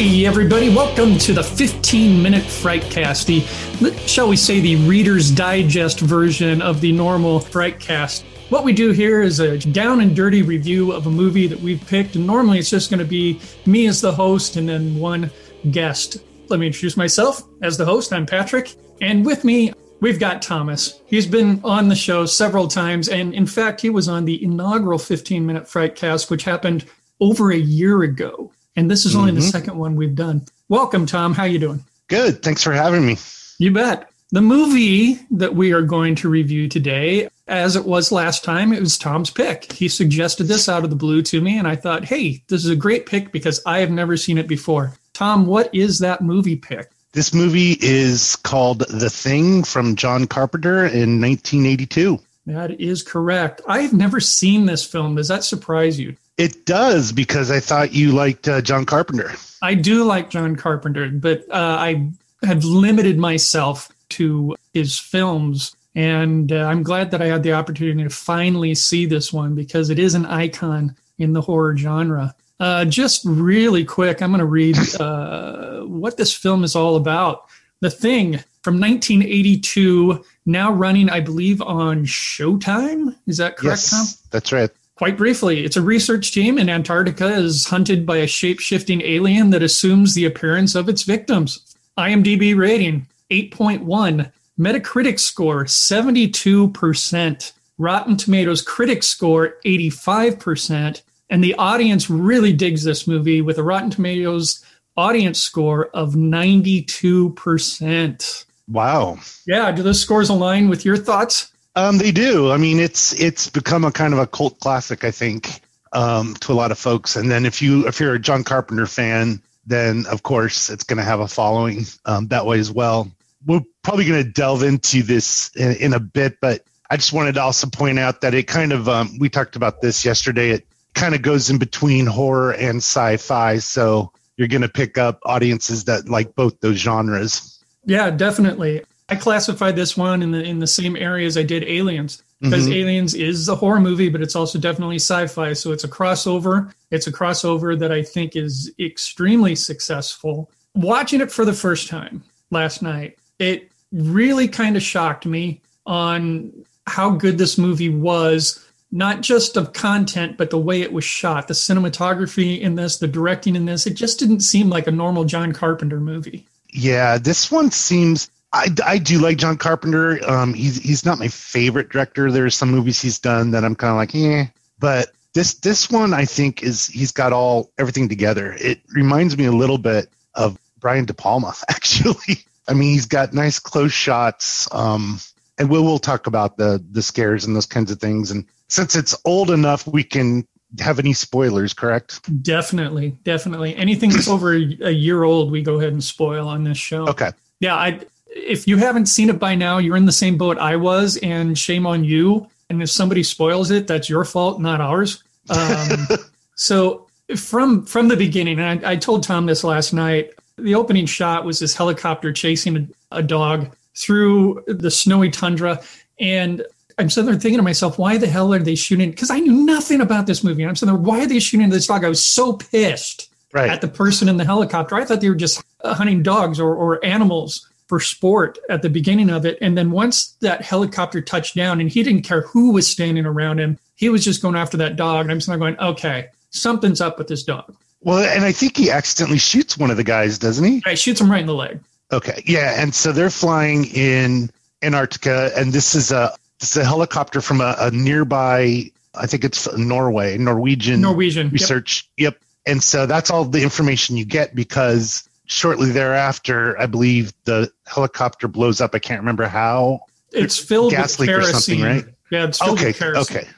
Hey, 0.00 0.24
everybody, 0.24 0.74
welcome 0.74 1.18
to 1.18 1.34
the 1.34 1.44
15 1.44 2.22
minute 2.22 2.44
Frightcast, 2.44 3.26
the, 3.26 3.94
shall 4.06 4.30
we 4.30 4.36
say, 4.36 4.58
the 4.58 4.76
Reader's 4.88 5.30
Digest 5.30 6.00
version 6.00 6.62
of 6.62 6.80
the 6.80 6.90
normal 6.90 7.38
Frightcast. 7.38 8.22
What 8.48 8.64
we 8.64 8.72
do 8.72 8.92
here 8.92 9.20
is 9.20 9.40
a 9.40 9.58
down 9.58 10.00
and 10.00 10.16
dirty 10.16 10.40
review 10.40 10.92
of 10.92 11.06
a 11.06 11.10
movie 11.10 11.46
that 11.48 11.60
we've 11.60 11.86
picked, 11.86 12.16
and 12.16 12.26
normally 12.26 12.58
it's 12.58 12.70
just 12.70 12.88
going 12.88 13.00
to 13.00 13.04
be 13.04 13.42
me 13.66 13.88
as 13.88 14.00
the 14.00 14.10
host 14.10 14.56
and 14.56 14.70
then 14.70 14.96
one 14.96 15.30
guest. 15.70 16.24
Let 16.48 16.60
me 16.60 16.68
introduce 16.68 16.96
myself 16.96 17.42
as 17.60 17.76
the 17.76 17.84
host. 17.84 18.10
I'm 18.14 18.24
Patrick, 18.24 18.74
and 19.02 19.22
with 19.26 19.44
me, 19.44 19.70
we've 20.00 20.18
got 20.18 20.40
Thomas. 20.40 21.02
He's 21.08 21.26
been 21.26 21.60
on 21.62 21.88
the 21.88 21.94
show 21.94 22.24
several 22.24 22.68
times, 22.68 23.10
and 23.10 23.34
in 23.34 23.44
fact, 23.44 23.82
he 23.82 23.90
was 23.90 24.08
on 24.08 24.24
the 24.24 24.42
inaugural 24.42 24.98
15 24.98 25.44
minute 25.44 25.64
Frightcast, 25.64 26.30
which 26.30 26.44
happened 26.44 26.86
over 27.20 27.52
a 27.52 27.58
year 27.58 28.00
ago 28.00 28.50
and 28.76 28.90
this 28.90 29.04
is 29.06 29.14
only 29.14 29.32
mm-hmm. 29.32 29.40
the 29.40 29.46
second 29.46 29.76
one 29.76 29.96
we've 29.96 30.14
done. 30.14 30.42
Welcome, 30.68 31.06
Tom. 31.06 31.34
How 31.34 31.44
you 31.44 31.58
doing? 31.58 31.84
Good. 32.08 32.42
Thanks 32.42 32.62
for 32.62 32.72
having 32.72 33.06
me. 33.06 33.16
You 33.58 33.72
bet. 33.72 34.10
The 34.32 34.40
movie 34.40 35.18
that 35.32 35.56
we 35.56 35.72
are 35.72 35.82
going 35.82 36.14
to 36.16 36.28
review 36.28 36.68
today, 36.68 37.28
as 37.48 37.74
it 37.74 37.84
was 37.84 38.12
last 38.12 38.44
time, 38.44 38.72
it 38.72 38.80
was 38.80 38.96
Tom's 38.96 39.30
pick. 39.30 39.72
He 39.72 39.88
suggested 39.88 40.44
this 40.44 40.68
out 40.68 40.84
of 40.84 40.90
the 40.90 40.96
blue 40.96 41.20
to 41.22 41.40
me, 41.40 41.58
and 41.58 41.66
I 41.66 41.74
thought, 41.74 42.04
hey, 42.04 42.42
this 42.46 42.64
is 42.64 42.70
a 42.70 42.76
great 42.76 43.06
pick 43.06 43.32
because 43.32 43.60
I 43.66 43.80
have 43.80 43.90
never 43.90 44.16
seen 44.16 44.38
it 44.38 44.46
before. 44.46 44.94
Tom, 45.14 45.46
what 45.46 45.74
is 45.74 45.98
that 45.98 46.22
movie 46.22 46.54
pick? 46.54 46.90
This 47.12 47.34
movie 47.34 47.76
is 47.80 48.36
called 48.36 48.86
The 48.88 49.10
Thing 49.10 49.64
from 49.64 49.96
John 49.96 50.28
Carpenter 50.28 50.86
in 50.86 51.20
1982. 51.20 52.20
That 52.46 52.80
is 52.80 53.02
correct. 53.02 53.60
I 53.66 53.80
have 53.80 53.92
never 53.92 54.20
seen 54.20 54.66
this 54.66 54.84
film. 54.84 55.16
Does 55.16 55.28
that 55.28 55.42
surprise 55.42 55.98
you? 55.98 56.16
It 56.40 56.64
does 56.64 57.12
because 57.12 57.50
I 57.50 57.60
thought 57.60 57.92
you 57.92 58.12
liked 58.12 58.48
uh, 58.48 58.62
John 58.62 58.86
Carpenter. 58.86 59.32
I 59.60 59.74
do 59.74 60.04
like 60.04 60.30
John 60.30 60.56
Carpenter, 60.56 61.10
but 61.10 61.42
uh, 61.50 61.76
I 61.78 62.10
have 62.42 62.64
limited 62.64 63.18
myself 63.18 63.90
to 64.10 64.56
his 64.72 64.98
films. 64.98 65.76
And 65.94 66.50
uh, 66.50 66.64
I'm 66.64 66.82
glad 66.82 67.10
that 67.10 67.20
I 67.20 67.26
had 67.26 67.42
the 67.42 67.52
opportunity 67.52 68.02
to 68.04 68.08
finally 68.08 68.74
see 68.74 69.04
this 69.04 69.32
one 69.32 69.54
because 69.54 69.90
it 69.90 69.98
is 69.98 70.14
an 70.14 70.24
icon 70.24 70.96
in 71.18 71.34
the 71.34 71.42
horror 71.42 71.76
genre. 71.76 72.34
Uh, 72.58 72.86
just 72.86 73.22
really 73.26 73.84
quick, 73.84 74.22
I'm 74.22 74.30
going 74.30 74.38
to 74.38 74.46
read 74.46 74.78
uh, 75.00 75.80
what 75.80 76.16
this 76.16 76.34
film 76.34 76.64
is 76.64 76.74
all 76.74 76.96
about. 76.96 77.44
The 77.80 77.90
Thing 77.90 78.40
from 78.62 78.80
1982, 78.80 80.24
now 80.46 80.72
running, 80.72 81.10
I 81.10 81.20
believe, 81.20 81.60
on 81.62 82.04
Showtime. 82.04 83.14
Is 83.26 83.38
that 83.38 83.56
correct, 83.56 83.82
yes, 83.82 83.90
Tom? 83.90 84.06
That's 84.30 84.52
right. 84.52 84.70
Quite 85.00 85.16
briefly, 85.16 85.64
it's 85.64 85.78
a 85.78 85.82
research 85.82 86.30
team 86.30 86.58
in 86.58 86.68
Antarctica 86.68 87.34
is 87.34 87.64
hunted 87.64 88.04
by 88.04 88.18
a 88.18 88.26
shape 88.26 88.60
shifting 88.60 89.00
alien 89.00 89.48
that 89.48 89.62
assumes 89.62 90.12
the 90.12 90.26
appearance 90.26 90.74
of 90.74 90.90
its 90.90 91.04
victims. 91.04 91.74
IMDb 91.96 92.54
rating 92.54 93.06
8.1, 93.30 94.30
Metacritic 94.58 95.18
score 95.18 95.64
72%, 95.64 97.52
Rotten 97.78 98.16
Tomatoes 98.18 98.60
critic 98.60 99.02
score 99.02 99.56
85%, 99.64 101.00
and 101.30 101.42
the 101.42 101.54
audience 101.54 102.10
really 102.10 102.52
digs 102.52 102.84
this 102.84 103.06
movie 103.06 103.40
with 103.40 103.56
a 103.56 103.62
Rotten 103.62 103.88
Tomatoes 103.88 104.62
audience 104.98 105.40
score 105.40 105.86
of 105.94 106.12
92%. 106.12 108.44
Wow. 108.68 109.18
Yeah, 109.46 109.72
do 109.72 109.82
those 109.82 110.02
scores 110.02 110.28
align 110.28 110.68
with 110.68 110.84
your 110.84 110.98
thoughts? 110.98 111.49
Um, 111.76 111.98
they 111.98 112.10
do. 112.10 112.50
I 112.50 112.56
mean, 112.56 112.80
it's 112.80 113.12
it's 113.12 113.48
become 113.48 113.84
a 113.84 113.92
kind 113.92 114.12
of 114.12 114.18
a 114.18 114.26
cult 114.26 114.58
classic, 114.58 115.04
I 115.04 115.10
think, 115.10 115.60
um, 115.92 116.34
to 116.40 116.52
a 116.52 116.54
lot 116.54 116.72
of 116.72 116.78
folks. 116.78 117.16
And 117.16 117.30
then 117.30 117.46
if 117.46 117.62
you 117.62 117.86
if 117.86 118.00
you're 118.00 118.14
a 118.14 118.18
John 118.18 118.44
Carpenter 118.44 118.86
fan, 118.86 119.40
then 119.66 120.06
of 120.06 120.22
course 120.22 120.68
it's 120.70 120.84
going 120.84 120.98
to 120.98 121.04
have 121.04 121.20
a 121.20 121.28
following 121.28 121.84
um, 122.04 122.28
that 122.28 122.46
way 122.46 122.58
as 122.58 122.70
well. 122.70 123.10
We're 123.46 123.62
probably 123.82 124.04
going 124.04 124.22
to 124.22 124.30
delve 124.30 124.62
into 124.62 125.02
this 125.02 125.50
in, 125.56 125.76
in, 125.76 125.94
a 125.94 126.00
bit, 126.00 126.38
but 126.42 126.62
I 126.90 126.96
just 126.96 127.12
wanted 127.12 127.36
to 127.36 127.42
also 127.42 127.68
point 127.68 127.98
out 127.98 128.20
that 128.20 128.34
it 128.34 128.46
kind 128.46 128.72
of 128.72 128.88
um, 128.88 129.18
we 129.18 129.30
talked 129.30 129.56
about 129.56 129.80
this 129.80 130.04
yesterday. 130.04 130.50
It 130.50 130.66
kind 130.94 131.14
of 131.14 131.22
goes 131.22 131.48
in 131.48 131.58
between 131.58 132.04
horror 132.06 132.52
and 132.52 132.78
sci-fi, 132.78 133.58
so 133.58 134.12
you're 134.36 134.48
going 134.48 134.62
to 134.62 134.68
pick 134.68 134.98
up 134.98 135.20
audiences 135.24 135.84
that 135.84 136.08
like 136.08 136.34
both 136.34 136.60
those 136.60 136.76
genres. 136.76 137.62
Yeah, 137.84 138.10
definitely. 138.10 138.82
I 139.10 139.16
classified 139.16 139.76
this 139.76 139.96
one 139.96 140.22
in 140.22 140.30
the 140.30 140.42
in 140.42 140.60
the 140.60 140.66
same 140.66 140.96
area 140.96 141.26
as 141.26 141.36
I 141.36 141.42
did 141.42 141.64
Aliens 141.64 142.22
because 142.40 142.64
mm-hmm. 142.64 142.74
Aliens 142.74 143.14
is 143.14 143.48
a 143.48 143.54
horror 143.54 143.80
movie, 143.80 144.08
but 144.08 144.22
it's 144.22 144.36
also 144.36 144.58
definitely 144.58 144.96
sci-fi. 144.96 145.52
So 145.52 145.72
it's 145.72 145.84
a 145.84 145.88
crossover. 145.88 146.72
It's 146.90 147.06
a 147.06 147.12
crossover 147.12 147.78
that 147.78 147.92
I 147.92 148.02
think 148.02 148.36
is 148.36 148.72
extremely 148.78 149.54
successful. 149.54 150.50
Watching 150.74 151.20
it 151.20 151.32
for 151.32 151.44
the 151.44 151.52
first 151.52 151.88
time 151.88 152.22
last 152.50 152.82
night, 152.82 153.18
it 153.38 153.70
really 153.92 154.48
kind 154.48 154.76
of 154.76 154.82
shocked 154.82 155.26
me 155.26 155.60
on 155.86 156.52
how 156.86 157.10
good 157.10 157.36
this 157.36 157.58
movie 157.58 157.88
was 157.88 158.64
not 158.92 159.20
just 159.20 159.56
of 159.56 159.72
content, 159.72 160.36
but 160.36 160.50
the 160.50 160.58
way 160.58 160.82
it 160.82 160.92
was 160.92 161.04
shot, 161.04 161.48
the 161.48 161.54
cinematography 161.54 162.60
in 162.60 162.74
this, 162.74 162.98
the 162.98 163.06
directing 163.06 163.54
in 163.54 163.64
this. 163.64 163.86
It 163.86 163.94
just 163.94 164.18
didn't 164.18 164.40
seem 164.40 164.68
like 164.68 164.86
a 164.86 164.92
normal 164.92 165.24
John 165.24 165.52
Carpenter 165.52 166.00
movie. 166.00 166.46
Yeah, 166.72 167.18
this 167.18 167.50
one 167.50 167.70
seems 167.70 168.30
I, 168.52 168.68
I 168.84 168.98
do 168.98 169.18
like 169.20 169.38
John 169.38 169.56
Carpenter. 169.56 170.18
Um, 170.28 170.54
he's 170.54 170.76
he's 170.76 171.04
not 171.04 171.18
my 171.18 171.28
favorite 171.28 171.90
director. 171.90 172.32
There's 172.32 172.56
some 172.56 172.70
movies 172.70 173.00
he's 173.00 173.18
done 173.18 173.52
that 173.52 173.64
I'm 173.64 173.76
kind 173.76 173.92
of 173.92 173.96
like, 173.96 174.14
eh. 174.14 174.46
But 174.78 175.12
this 175.34 175.54
this 175.54 175.90
one 175.90 176.12
I 176.12 176.24
think 176.24 176.62
is 176.62 176.86
he's 176.86 177.12
got 177.12 177.32
all 177.32 177.70
everything 177.78 178.08
together. 178.08 178.56
It 178.58 178.80
reminds 178.92 179.36
me 179.38 179.44
a 179.44 179.52
little 179.52 179.78
bit 179.78 180.08
of 180.34 180.58
Brian 180.80 181.04
De 181.04 181.14
Palma, 181.14 181.54
actually. 181.68 182.38
I 182.66 182.74
mean, 182.74 182.92
he's 182.92 183.06
got 183.06 183.32
nice 183.32 183.58
close 183.58 183.92
shots. 183.92 184.68
Um, 184.72 185.20
and 185.58 185.70
we'll 185.70 185.84
we'll 185.84 185.98
talk 185.98 186.26
about 186.26 186.56
the 186.56 186.84
the 186.90 187.02
scares 187.02 187.44
and 187.44 187.54
those 187.54 187.66
kinds 187.66 187.90
of 187.90 188.00
things. 188.00 188.30
And 188.30 188.46
since 188.68 188.96
it's 188.96 189.16
old 189.24 189.50
enough, 189.50 189.86
we 189.86 190.02
can 190.02 190.46
have 190.78 190.98
any 190.98 191.12
spoilers, 191.12 191.74
correct? 191.74 192.20
Definitely, 192.42 193.16
definitely. 193.24 193.76
Anything 193.76 194.12
over 194.28 194.54
a, 194.54 194.78
a 194.80 194.90
year 194.90 195.22
old, 195.22 195.52
we 195.52 195.62
go 195.62 195.78
ahead 195.78 195.92
and 195.92 196.02
spoil 196.02 196.48
on 196.48 196.64
this 196.64 196.78
show. 196.78 197.08
Okay. 197.08 197.30
Yeah, 197.60 197.74
I 197.74 198.00
if 198.30 198.66
you 198.66 198.76
haven't 198.76 199.06
seen 199.06 199.28
it 199.28 199.38
by 199.38 199.54
now, 199.54 199.78
you're 199.78 199.96
in 199.96 200.06
the 200.06 200.12
same 200.12 200.36
boat 200.36 200.58
I 200.58 200.76
was, 200.76 201.16
and 201.18 201.58
shame 201.58 201.86
on 201.86 202.04
you. 202.04 202.48
And 202.68 202.82
if 202.82 202.90
somebody 202.90 203.22
spoils 203.22 203.70
it, 203.70 203.86
that's 203.86 204.08
your 204.08 204.24
fault, 204.24 204.60
not 204.60 204.80
ours. 204.80 205.22
Um, 205.48 206.08
so 206.54 207.08
from 207.36 207.84
from 207.86 208.08
the 208.08 208.16
beginning, 208.16 208.58
and 208.60 208.84
I, 208.84 208.92
I, 208.92 208.96
told 208.96 209.22
Tom 209.22 209.46
this 209.46 209.64
last 209.64 209.92
night. 209.92 210.30
The 210.56 210.74
opening 210.74 211.06
shot 211.06 211.44
was 211.44 211.58
this 211.58 211.74
helicopter 211.74 212.32
chasing 212.32 212.76
a, 213.10 213.18
a 213.18 213.22
dog 213.22 213.74
through 213.96 214.62
the 214.66 214.90
snowy 214.90 215.30
tundra, 215.30 215.82
and 216.18 216.64
I'm 217.00 217.08
sitting 217.08 217.30
there 217.30 217.40
thinking 217.40 217.58
to 217.58 217.62
myself, 217.62 217.98
why 217.98 218.18
the 218.18 218.26
hell 218.26 218.52
are 218.52 218.58
they 218.58 218.74
shooting? 218.74 219.10
Because 219.10 219.30
I 219.30 219.40
knew 219.40 219.64
nothing 219.64 220.02
about 220.02 220.26
this 220.26 220.44
movie. 220.44 220.62
And 220.62 220.68
I'm 220.68 220.76
sitting 220.76 220.94
there, 220.94 221.02
why 221.02 221.22
are 221.22 221.26
they 221.26 221.40
shooting 221.40 221.70
this 221.70 221.86
dog? 221.86 222.04
I 222.04 222.08
was 222.10 222.24
so 222.24 222.52
pissed 222.52 223.30
right. 223.52 223.70
at 223.70 223.80
the 223.80 223.88
person 223.88 224.28
in 224.28 224.36
the 224.36 224.44
helicopter. 224.44 224.94
I 224.96 225.04
thought 225.06 225.22
they 225.22 225.30
were 225.30 225.34
just 225.34 225.64
hunting 225.82 226.22
dogs 226.22 226.60
or, 226.60 226.74
or 226.74 227.02
animals 227.04 227.69
for 227.90 227.98
sport 227.98 228.56
at 228.68 228.82
the 228.82 228.88
beginning 228.88 229.30
of 229.30 229.44
it. 229.44 229.58
And 229.60 229.76
then 229.76 229.90
once 229.90 230.36
that 230.42 230.62
helicopter 230.62 231.20
touched 231.20 231.56
down, 231.56 231.80
and 231.80 231.90
he 231.90 232.04
didn't 232.04 232.22
care 232.22 232.42
who 232.42 232.70
was 232.70 232.86
standing 232.86 233.26
around 233.26 233.58
him, 233.58 233.80
he 233.96 234.08
was 234.08 234.24
just 234.24 234.40
going 234.40 234.54
after 234.54 234.76
that 234.76 234.94
dog. 234.94 235.22
And 235.22 235.32
I'm 235.32 235.40
just 235.40 235.48
going, 235.48 235.76
okay, 235.80 236.28
something's 236.50 237.00
up 237.00 237.18
with 237.18 237.26
this 237.26 237.42
dog. 237.42 237.74
Well, 238.00 238.22
and 238.24 238.44
I 238.44 238.52
think 238.52 238.76
he 238.76 238.92
accidentally 238.92 239.38
shoots 239.38 239.76
one 239.76 239.90
of 239.90 239.96
the 239.96 240.04
guys, 240.04 240.38
doesn't 240.38 240.64
he? 240.64 240.80
He 240.88 240.94
shoots 240.94 241.20
him 241.20 241.28
right 241.28 241.40
in 241.40 241.48
the 241.48 241.54
leg. 241.54 241.80
Okay, 242.12 242.44
yeah, 242.46 242.80
and 242.80 242.94
so 242.94 243.10
they're 243.10 243.28
flying 243.28 243.86
in 243.86 244.50
Antarctica, 244.82 245.50
and 245.56 245.72
this 245.72 245.96
is 245.96 246.12
a 246.12 246.32
this 246.60 246.70
is 246.70 246.76
a 246.76 246.84
helicopter 246.84 247.40
from 247.40 247.60
a, 247.60 247.74
a 247.78 247.90
nearby, 247.90 248.90
I 249.16 249.26
think 249.26 249.44
it's 249.44 249.70
Norway, 249.76 250.38
Norwegian 250.38 251.00
Norwegian 251.00 251.50
research. 251.50 252.08
Yep. 252.16 252.34
yep. 252.34 252.42
And 252.66 252.82
so 252.82 253.06
that's 253.06 253.30
all 253.30 253.44
the 253.44 253.62
information 253.62 254.16
you 254.16 254.24
get 254.24 254.54
because 254.54 255.28
shortly 255.50 255.90
thereafter, 255.90 256.80
I 256.80 256.86
believe 256.86 257.32
the 257.44 257.70
helicopter 257.86 258.48
blows 258.48 258.80
up. 258.80 258.94
I 258.94 258.98
can't 259.00 259.20
remember 259.20 259.46
how. 259.46 260.00
It's 260.32 260.56
filled 260.56 260.92
gas 260.92 261.18
with 261.18 261.28
kerosene. 261.28 261.54
or 261.54 261.60
something, 261.60 261.84
right? 261.84 262.04
Yeah, 262.30 262.44
it's 262.46 262.58
filled 262.58 262.78
okay, 262.78 262.86
with 262.88 262.98
kerosene. 262.98 263.36
Okay. 263.38 263.48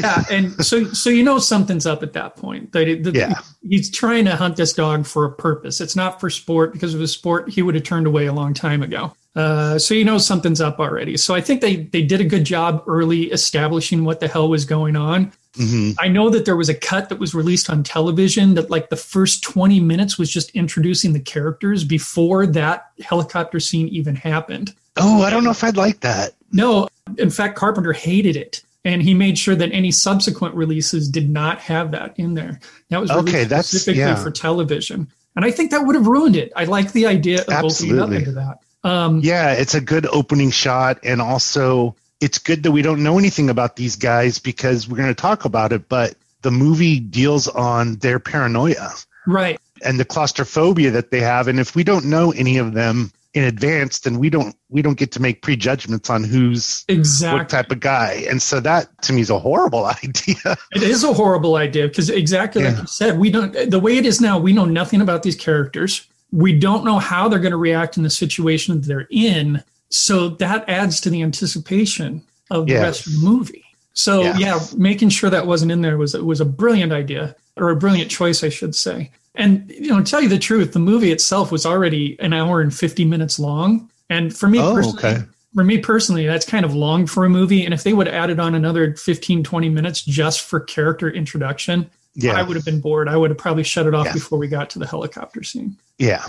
yeah, 0.00 0.22
and 0.30 0.64
so 0.64 0.84
so 0.84 1.10
you 1.10 1.22
know 1.22 1.38
something's 1.38 1.84
up 1.84 2.02
at 2.02 2.12
that 2.14 2.36
point. 2.36 2.72
That 2.72 2.88
it, 2.88 3.04
the, 3.04 3.12
yeah. 3.12 3.40
he's 3.68 3.90
trying 3.90 4.24
to 4.24 4.36
hunt 4.36 4.56
this 4.56 4.72
dog 4.72 5.04
for 5.04 5.24
a 5.24 5.32
purpose. 5.32 5.80
It's 5.80 5.96
not 5.96 6.20
for 6.20 6.30
sport 6.30 6.72
because 6.72 6.94
of 6.94 7.00
his 7.00 7.12
sport, 7.12 7.50
he 7.50 7.60
would 7.60 7.74
have 7.74 7.84
turned 7.84 8.06
away 8.06 8.26
a 8.26 8.32
long 8.32 8.54
time 8.54 8.82
ago. 8.82 9.12
Uh, 9.34 9.78
so 9.78 9.92
you 9.94 10.04
know 10.04 10.16
something's 10.16 10.60
up 10.60 10.78
already. 10.78 11.16
So 11.16 11.34
I 11.34 11.40
think 11.40 11.60
they 11.60 11.76
they 11.76 12.02
did 12.02 12.20
a 12.20 12.24
good 12.24 12.44
job 12.44 12.84
early 12.86 13.32
establishing 13.32 14.04
what 14.04 14.20
the 14.20 14.28
hell 14.28 14.48
was 14.48 14.64
going 14.64 14.96
on. 14.96 15.32
Mm-hmm. 15.56 15.92
I 15.98 16.08
know 16.08 16.30
that 16.30 16.44
there 16.44 16.56
was 16.56 16.68
a 16.68 16.74
cut 16.74 17.08
that 17.08 17.18
was 17.18 17.34
released 17.34 17.70
on 17.70 17.82
television 17.82 18.54
that 18.54 18.70
like 18.70 18.90
the 18.90 18.96
first 18.96 19.42
20 19.42 19.80
minutes 19.80 20.18
was 20.18 20.30
just 20.30 20.50
introducing 20.50 21.12
the 21.12 21.20
characters 21.20 21.84
before 21.84 22.46
that 22.46 22.90
helicopter 23.02 23.60
scene 23.60 23.88
even 23.88 24.16
happened. 24.16 24.74
Oh, 24.96 25.22
I 25.22 25.30
don't 25.30 25.44
know 25.44 25.50
if 25.50 25.62
I'd 25.62 25.76
like 25.76 26.00
that. 26.00 26.32
No, 26.52 26.88
in 27.18 27.30
fact, 27.30 27.56
Carpenter 27.56 27.92
hated 27.92 28.36
it. 28.36 28.62
And 28.86 29.02
he 29.02 29.14
made 29.14 29.38
sure 29.38 29.54
that 29.54 29.72
any 29.72 29.90
subsequent 29.90 30.54
releases 30.54 31.08
did 31.08 31.30
not 31.30 31.58
have 31.60 31.90
that 31.92 32.18
in 32.18 32.34
there. 32.34 32.60
That 32.90 33.00
was 33.00 33.10
okay, 33.10 33.44
that's, 33.44 33.68
specifically 33.68 34.00
yeah. 34.00 34.22
for 34.22 34.30
television. 34.30 35.08
And 35.36 35.44
I 35.44 35.50
think 35.50 35.70
that 35.70 35.86
would 35.86 35.94
have 35.94 36.06
ruined 36.06 36.36
it. 36.36 36.52
I 36.54 36.64
like 36.64 36.92
the 36.92 37.06
idea 37.06 37.42
of 37.42 37.64
opening 37.64 37.98
up 37.98 38.10
into 38.10 38.32
that. 38.32 38.58
Um, 38.84 39.20
Yeah, 39.20 39.52
it's 39.52 39.74
a 39.74 39.80
good 39.80 40.06
opening 40.06 40.50
shot, 40.50 40.98
and 41.02 41.22
also 41.22 41.96
it's 42.24 42.38
good 42.38 42.62
that 42.62 42.72
we 42.72 42.80
don't 42.80 43.02
know 43.02 43.18
anything 43.18 43.50
about 43.50 43.76
these 43.76 43.96
guys 43.96 44.38
because 44.38 44.88
we're 44.88 44.96
going 44.96 45.08
to 45.10 45.14
talk 45.14 45.44
about 45.44 45.72
it. 45.72 45.88
But 45.90 46.14
the 46.42 46.50
movie 46.50 46.98
deals 46.98 47.48
on 47.48 47.96
their 47.96 48.18
paranoia 48.18 48.90
Right. 49.26 49.58
and 49.84 50.00
the 50.00 50.04
claustrophobia 50.06 50.90
that 50.92 51.10
they 51.10 51.20
have, 51.20 51.48
and 51.48 51.60
if 51.60 51.76
we 51.76 51.84
don't 51.84 52.06
know 52.06 52.32
any 52.32 52.56
of 52.56 52.72
them 52.72 53.12
in 53.34 53.44
advance, 53.44 53.98
then 54.00 54.18
we 54.18 54.30
don't 54.30 54.54
we 54.70 54.80
don't 54.80 54.96
get 54.96 55.10
to 55.12 55.20
make 55.20 55.42
prejudgments 55.42 56.08
on 56.08 56.24
who's 56.24 56.84
Exactly. 56.88 57.40
what 57.40 57.48
type 57.50 57.70
of 57.70 57.80
guy. 57.80 58.24
And 58.30 58.40
so 58.40 58.60
that 58.60 58.88
to 59.02 59.12
me 59.12 59.20
is 59.20 59.28
a 59.30 59.38
horrible 59.38 59.84
idea. 60.04 60.56
It 60.72 60.82
is 60.82 61.04
a 61.04 61.12
horrible 61.12 61.56
idea 61.56 61.88
because 61.88 62.08
exactly 62.08 62.64
like 62.64 62.78
you 62.78 62.86
said, 62.86 63.18
we 63.18 63.30
don't 63.30 63.52
the 63.70 63.80
way 63.80 63.98
it 63.98 64.06
is 64.06 64.20
now, 64.20 64.38
we 64.38 64.52
know 64.54 64.64
nothing 64.64 65.00
about 65.02 65.24
these 65.24 65.36
characters. 65.36 66.06
We 66.32 66.58
don't 66.58 66.84
know 66.84 66.98
how 66.98 67.28
they're 67.28 67.38
going 67.38 67.52
to 67.52 67.56
react 67.58 67.96
in 67.96 68.02
the 68.02 68.10
situation 68.10 68.80
that 68.80 68.86
they're 68.86 69.06
in. 69.10 69.62
So 69.90 70.30
that 70.30 70.68
adds 70.68 71.00
to 71.02 71.10
the 71.10 71.22
anticipation 71.22 72.22
of 72.50 72.66
the 72.66 72.72
Yeah. 72.74 72.82
rest 72.82 73.06
of 73.06 73.12
the 73.12 73.18
movie. 73.20 73.64
So 73.94 74.22
Yeah. 74.22 74.36
yeah. 74.38 74.60
making 74.76 75.10
sure 75.10 75.30
that 75.30 75.46
wasn't 75.46 75.70
in 75.72 75.82
there 75.82 75.96
was 75.98 76.14
was 76.14 76.40
a 76.40 76.44
brilliant 76.44 76.92
idea 76.92 77.36
or 77.56 77.70
a 77.70 77.76
brilliant 77.76 78.10
choice, 78.10 78.42
I 78.42 78.48
should 78.48 78.74
say. 78.74 79.10
And 79.36 79.70
you 79.78 79.88
know, 79.88 79.98
to 80.02 80.04
tell 80.10 80.20
you 80.22 80.28
the 80.28 80.38
truth, 80.38 80.72
the 80.72 80.78
movie 80.78 81.12
itself 81.12 81.50
was 81.52 81.64
already 81.66 82.16
an 82.20 82.32
hour 82.32 82.60
and 82.60 82.74
fifty 82.74 83.04
minutes 83.04 83.38
long. 83.38 83.88
And 84.10 84.36
for 84.36 84.48
me 84.48 84.58
Oh, 84.58 84.74
personally, 84.74 84.98
okay. 85.04 85.22
for 85.54 85.64
me 85.64 85.78
personally, 85.78 86.26
that's 86.26 86.44
kind 86.46 86.64
of 86.64 86.74
long 86.74 87.06
for 87.06 87.24
a 87.24 87.30
movie. 87.30 87.64
And 87.64 87.72
if 87.72 87.84
they 87.84 87.92
would 87.92 88.06
have 88.06 88.14
added 88.14 88.38
on 88.40 88.54
another 88.54 88.94
15, 88.96 89.42
20 89.42 89.68
minutes 89.70 90.02
just 90.02 90.40
for 90.42 90.60
character 90.60 91.08
introduction, 91.10 91.88
Yeah, 92.16 92.32
I 92.34 92.42
would 92.42 92.54
have 92.56 92.64
been 92.64 92.80
bored. 92.80 93.08
I 93.08 93.16
would 93.16 93.30
have 93.30 93.38
probably 93.38 93.64
shut 93.64 93.86
it 93.86 93.94
off 93.94 94.06
Yeah. 94.06 94.12
before 94.12 94.38
we 94.38 94.46
got 94.46 94.70
to 94.70 94.78
the 94.78 94.86
helicopter 94.86 95.42
scene. 95.42 95.76
yeah. 95.98 96.22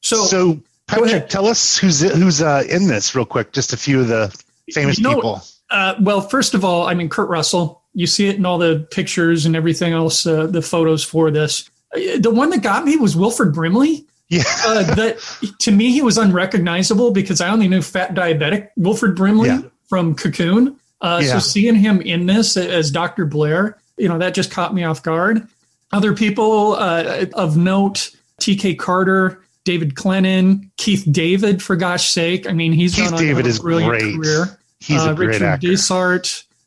So, 0.00 0.24
So, 0.26 0.60
Patrick, 0.88 1.10
ahead. 1.10 1.30
tell 1.30 1.46
us 1.46 1.76
who's 1.78 2.00
who's 2.00 2.42
uh, 2.42 2.64
in 2.68 2.86
this 2.88 3.14
real 3.14 3.24
quick. 3.26 3.52
Just 3.52 3.72
a 3.72 3.76
few 3.76 4.00
of 4.00 4.08
the 4.08 4.34
famous 4.72 4.98
You 4.98 5.04
know- 5.04 5.14
people. 5.14 5.42
uh, 5.70 5.94
well, 6.00 6.20
first 6.20 6.54
of 6.54 6.64
all, 6.64 6.86
I 6.86 6.94
mean, 6.94 7.08
Kurt 7.08 7.28
Russell, 7.28 7.82
you 7.94 8.06
see 8.06 8.26
it 8.28 8.36
in 8.36 8.44
all 8.46 8.58
the 8.58 8.86
pictures 8.90 9.46
and 9.46 9.54
everything 9.54 9.92
else, 9.92 10.26
uh, 10.26 10.46
the 10.46 10.62
photos 10.62 11.04
for 11.04 11.30
this. 11.30 11.68
Uh, 11.94 12.18
The 12.18 12.30
one 12.30 12.50
that 12.50 12.62
got 12.62 12.84
me 12.84 12.96
was 12.96 13.14
Wilford 13.16 13.54
Brimley. 13.54 14.04
Yeah, 14.30 14.42
Uh, 14.66 14.82
that 14.94 15.16
to 15.60 15.70
me, 15.70 15.90
he 15.90 16.02
was 16.02 16.18
unrecognizable 16.18 17.12
because 17.12 17.40
I 17.40 17.48
only 17.48 17.66
knew 17.68 17.80
fat 17.80 18.14
diabetic 18.14 18.68
Wilford 18.76 19.16
Brimley 19.16 19.48
Yeah. 19.48 19.60
from 19.88 20.14
Cocoon. 20.14 20.76
Uh, 21.00 21.20
Yeah. 21.24 21.34
So 21.34 21.38
seeing 21.38 21.74
him 21.76 22.00
in 22.02 22.26
this 22.26 22.56
as 22.56 22.90
Dr. 22.90 23.24
Blair, 23.24 23.78
you 23.96 24.06
know, 24.08 24.18
that 24.18 24.34
just 24.34 24.50
caught 24.50 24.74
me 24.74 24.84
off 24.84 25.02
guard. 25.02 25.46
Other 25.92 26.12
people 26.14 26.74
uh, 26.74 27.24
of 27.32 27.56
note: 27.56 28.10
T.K. 28.38 28.74
Carter, 28.74 29.40
David 29.68 29.94
Clennon, 29.96 30.70
Keith 30.78 31.06
David. 31.10 31.62
For 31.62 31.76
gosh 31.76 32.08
sake, 32.08 32.48
I 32.48 32.54
mean, 32.54 32.72
he's 32.72 32.94
Keith 32.94 33.04
gone 33.10 33.14
on 33.18 33.20
David 33.20 33.44
a 33.44 33.48
is 33.50 33.58
brilliant 33.58 33.90
great. 34.00 34.14
career. 34.16 34.58
he's 34.80 35.02
a 35.04 35.10
Uh, 35.10 35.12
great 35.12 35.26
Richard 35.28 35.42
actor. 35.44 35.66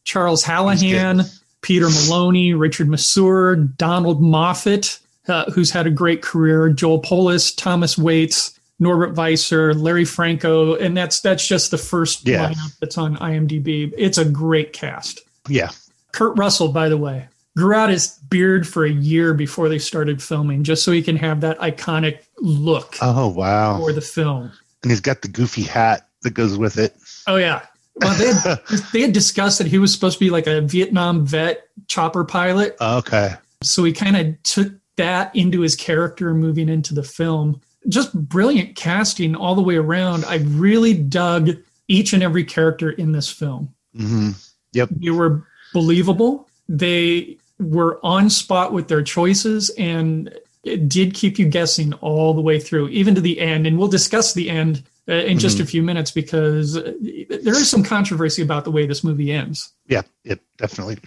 Charles 0.04 0.44
Hallahan, 0.44 1.28
Peter 1.64 1.90
Maloney, 1.90 2.54
Richard 2.54 2.88
Masur, 2.90 3.76
Donald 3.78 4.22
Moffat, 4.22 5.00
uh, 5.28 5.46
who's 5.52 5.72
had 5.72 5.88
a 5.88 5.90
great 5.90 6.22
career, 6.22 6.70
Joel 6.70 7.00
Polis, 7.00 7.52
Thomas 7.54 7.98
Waites, 7.98 8.52
Norbert 8.80 9.16
Weisser, 9.16 9.74
Larry 9.80 10.06
Franco, 10.06 10.76
and 10.76 10.96
that's 10.96 11.22
that's 11.22 11.48
just 11.48 11.72
the 11.72 11.78
first 11.80 12.28
Yeah. 12.28 12.50
lineup 12.50 12.72
that's 12.80 12.98
on 13.00 13.18
IMDb. 13.18 13.92
It's 13.98 14.18
a 14.20 14.26
great 14.26 14.74
cast. 14.74 15.22
Yeah, 15.50 15.70
Kurt 16.12 16.38
Russell, 16.38 16.68
by 16.68 16.88
the 16.90 16.98
way, 16.98 17.26
grew 17.58 17.74
out 17.76 17.90
his 17.90 18.18
beard 18.30 18.68
for 18.68 18.86
a 18.86 18.90
year 18.92 19.34
before 19.34 19.68
they 19.70 19.80
started 19.80 20.22
filming, 20.22 20.64
just 20.64 20.84
so 20.84 20.92
he 20.92 21.02
can 21.02 21.18
have 21.18 21.42
that 21.42 21.58
iconic 21.60 22.20
look 22.40 22.98
Oh 23.02 23.28
wow! 23.28 23.78
for 23.80 23.92
the 23.94 24.02
film. 24.02 24.52
And 24.84 24.92
he's 24.92 25.02
got 25.02 25.22
the 25.22 25.28
goofy 25.28 25.64
hat 25.64 26.08
that 26.24 26.32
goes 26.34 26.58
with 26.58 26.78
it. 26.78 26.96
Oh 27.28 27.36
yeah. 27.38 27.66
Well, 27.96 28.18
they 28.18 28.34
had, 28.34 28.60
they 28.94 29.02
had 29.02 29.14
discussed 29.14 29.58
that 29.58 29.68
he 29.68 29.78
was 29.78 29.94
supposed 29.94 30.18
to 30.18 30.24
be 30.26 30.30
like 30.30 30.48
a 30.48 30.62
Vietnam 30.62 31.26
vet 31.26 31.68
chopper 31.88 32.24
pilot, 32.24 32.76
Okay. 32.82 33.34
so 33.64 33.84
he 33.84 33.92
kind 33.92 34.16
of 34.18 34.42
took 34.44 34.72
that 34.98 35.36
into 35.36 35.62
his 35.62 35.76
character 35.76 36.34
moving 36.34 36.70
into 36.70 36.94
the 36.94 37.04
film. 37.04 37.60
Just 37.90 38.14
brilliant 38.14 38.76
casting 38.76 39.36
all 39.36 39.56
the 39.56 39.62
way 39.62 39.76
around. 39.76 40.24
I 40.26 40.36
really 40.38 40.94
dug 40.94 41.50
each 41.88 42.14
and 42.14 42.22
every 42.24 42.44
character 42.46 42.92
in 42.92 43.12
this 43.12 43.30
film. 43.30 43.74
hmm 43.96 44.30
Yep. 44.74 44.90
They 44.92 45.10
were 45.10 45.46
believable. 45.74 46.48
They 46.70 47.38
were 47.62 48.00
on 48.04 48.30
spot 48.30 48.74
with 48.74 48.88
their 48.88 49.04
choices 49.04 49.70
and 49.78 50.34
it 50.64 50.90
did 50.90 51.14
keep 51.14 51.40
you 51.40 51.48
guessing 51.48 51.94
all 51.96 52.34
the 52.34 52.42
way 52.42 52.60
through, 52.60 52.90
even 52.90 53.16
to 53.16 53.22
the 53.22 53.40
end. 53.40 53.66
And 53.66 53.78
we'll 53.78 53.88
discuss 53.88 54.34
the 54.34 54.50
end 54.50 54.84
uh, 55.08 55.14
in 55.14 55.40
just 55.40 55.60
a 55.60 55.66
few 55.66 55.82
minutes 55.82 56.12
because 56.12 56.78
uh, 56.78 56.94
there 57.02 57.56
is 57.56 57.70
some 57.70 57.84
controversy 57.84 58.42
about 58.42 58.64
the 58.64 58.72
way 58.72 58.86
this 58.86 59.04
movie 59.04 59.32
ends. 59.32 59.72
Yeah. 59.88 60.04
Yep. 60.24 60.40
Definitely. 60.58 61.00